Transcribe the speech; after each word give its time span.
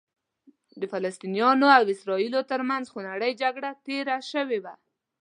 د 0.79 0.81
فلسطینیانو 0.91 1.67
او 1.77 1.83
اسرائیلو 1.93 2.41
ترمنځ 2.51 2.85
خونړۍ 2.93 3.31
جګړه 3.43 3.69
تېره 3.85 4.17
شوې 4.31 4.59
وه. 4.63 4.73